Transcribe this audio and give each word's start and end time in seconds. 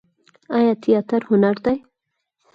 آیا 0.57 0.73
تیاتر 0.83 1.21
هنر 1.29 1.55
دی؟ 1.65 1.75